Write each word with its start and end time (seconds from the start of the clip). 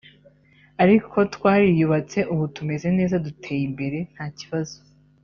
ariko 0.83 1.17
twariyubatse 1.35 2.19
ubu 2.33 2.45
tumeze 2.55 2.87
neza 2.97 3.15
duteye 3.25 3.61
imbere 3.69 3.97
nta 4.13 4.27
kibazo 4.37 4.77